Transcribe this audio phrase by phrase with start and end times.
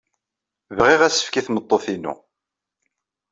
[0.77, 2.13] Bɣiɣ asefk i tmeṭṭut-inu.